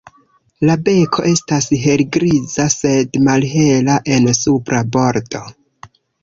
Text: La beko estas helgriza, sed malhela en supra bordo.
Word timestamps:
La 0.67 0.75
beko 0.85 1.25
estas 1.31 1.67
helgriza, 1.83 2.65
sed 2.77 3.19
malhela 3.27 3.99
en 4.17 4.27
supra 4.39 4.83
bordo. 4.97 5.45